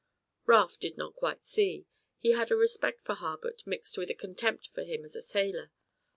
Raft 0.47 0.79
did 0.79 0.97
not 0.97 1.13
quite 1.13 1.43
see. 1.45 1.85
He 2.17 2.31
had 2.31 2.49
a 2.49 2.55
respect 2.55 3.01
for 3.05 3.13
Harbutt 3.13 3.67
mixed 3.67 3.99
with 3.99 4.09
a 4.09 4.15
contempt 4.15 4.69
for 4.73 4.83
him 4.83 5.05
as 5.05 5.15
a 5.15 5.21
sailor. 5.21 5.69